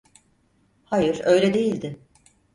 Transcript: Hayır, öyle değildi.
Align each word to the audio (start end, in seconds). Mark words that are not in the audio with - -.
Hayır, 0.85 1.21
öyle 1.23 1.53
değildi. 1.53 1.99